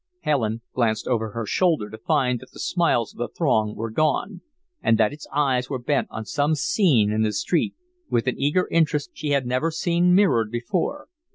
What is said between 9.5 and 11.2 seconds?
seen mirrored before.